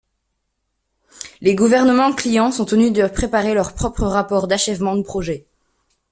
[1.41, 5.45] Les gouvernements clients sont tenus de préparer leurs propres rapports d'achèvement de projet.